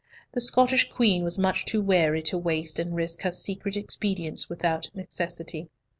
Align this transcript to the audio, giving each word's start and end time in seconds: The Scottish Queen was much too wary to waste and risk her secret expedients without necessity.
The 0.33 0.41
Scottish 0.41 0.89
Queen 0.89 1.23
was 1.23 1.37
much 1.37 1.63
too 1.63 1.79
wary 1.79 2.23
to 2.23 2.35
waste 2.39 2.79
and 2.79 2.95
risk 2.95 3.21
her 3.21 3.31
secret 3.31 3.77
expedients 3.77 4.49
without 4.49 4.89
necessity. 4.95 5.69